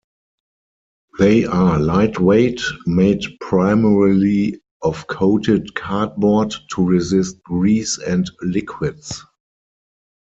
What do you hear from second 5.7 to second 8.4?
cardboard to resist grease and